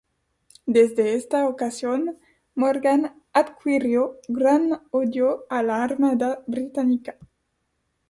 Desde 0.65 1.13
esta 1.13 1.47
ocasión 1.47 2.17
Morgan 2.55 3.21
adquirió 3.33 4.17
gran 4.27 4.81
odio 4.89 5.45
a 5.47 5.61
la 5.61 5.83
armada 5.83 6.43
británica. 6.47 7.17